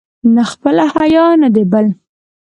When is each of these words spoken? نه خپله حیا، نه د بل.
نه 0.35 0.43
خپله 0.51 0.83
حیا، 0.95 1.25
نه 1.41 1.49
د 1.55 1.57
بل. 1.71 1.85